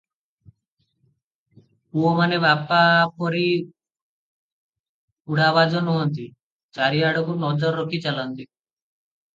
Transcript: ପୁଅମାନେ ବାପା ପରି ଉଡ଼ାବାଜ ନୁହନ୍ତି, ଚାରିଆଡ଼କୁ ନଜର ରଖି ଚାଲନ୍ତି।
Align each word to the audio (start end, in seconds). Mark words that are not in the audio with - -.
ପୁଅମାନେ 1.97 2.39
ବାପା 2.45 2.79
ପରି 3.19 3.43
ଉଡ଼ାବାଜ 5.35 5.85
ନୁହନ୍ତି, 5.91 6.29
ଚାରିଆଡ଼କୁ 6.81 7.39
ନଜର 7.47 7.75
ରଖି 7.83 8.03
ଚାଲନ୍ତି। 8.09 8.51